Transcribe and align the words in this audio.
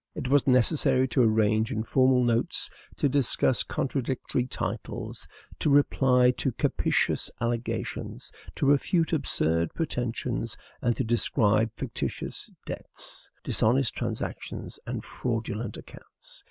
It 0.15 0.29
was 0.29 0.47
necessary 0.47 1.07
to 1.09 1.21
arrange 1.21 1.71
informal 1.71 2.23
notes, 2.23 2.71
to 2.97 3.07
discuss 3.07 3.61
contradictory 3.61 4.47
titles, 4.47 5.27
to 5.59 5.69
reply 5.69 6.31
to 6.41 6.51
captious 6.53 7.29
allegations, 7.39 8.31
to 8.55 8.65
refute 8.65 9.13
absurd 9.13 9.75
pretensions, 9.75 10.57
and 10.81 10.97
to 10.97 11.03
describe 11.03 11.69
fictitious 11.77 12.49
debts, 12.65 13.29
dishonest 13.43 13.93
transactions, 13.93 14.79
and 14.87 15.05
fraudulent 15.05 15.77
accounts. 15.77 16.39